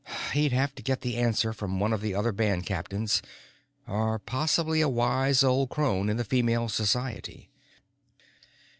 He'd 0.33 0.51
have 0.51 0.73
to 0.73 0.81
get 0.81 1.01
the 1.01 1.17
answer 1.17 1.53
from 1.53 1.79
one 1.79 1.93
of 1.93 2.01
the 2.01 2.15
other 2.15 2.31
band 2.31 2.65
captains 2.65 3.21
or 3.87 4.17
possibly 4.17 4.81
a 4.81 4.89
wise 4.89 5.43
old 5.43 5.69
crone 5.69 6.09
in 6.09 6.17
the 6.17 6.23
Female 6.25 6.69
Society. 6.69 7.51